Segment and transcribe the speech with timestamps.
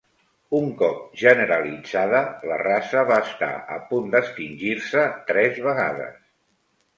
[0.59, 6.19] Un cop generalitzada, la raça va estar a punt d'extingir-se tres vegades.